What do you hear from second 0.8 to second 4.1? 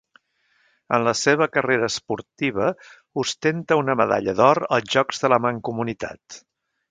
En la seva carrera esportiva ostenta una